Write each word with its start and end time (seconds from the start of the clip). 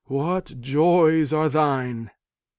what 0.07 0.59
joys 0.59 1.31
were 1.31 1.47
thine! 1.47 2.09